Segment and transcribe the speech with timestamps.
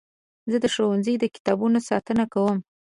[0.51, 2.57] زه د ښوونځي د کتابونو ساتنه کوم.